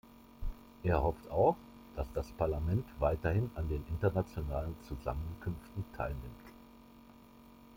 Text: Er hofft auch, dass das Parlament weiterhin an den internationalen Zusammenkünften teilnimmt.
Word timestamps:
Er 0.81 1.03
hofft 1.03 1.29
auch, 1.29 1.55
dass 1.95 2.11
das 2.13 2.31
Parlament 2.31 2.87
weiterhin 2.97 3.51
an 3.53 3.69
den 3.69 3.85
internationalen 3.87 4.75
Zusammenkünften 4.87 5.85
teilnimmt. 5.95 6.41